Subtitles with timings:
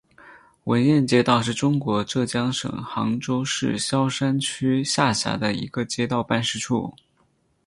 [0.63, 6.91] 闻堰街道是中国浙江省杭州市萧山区下辖的一个街道办事处。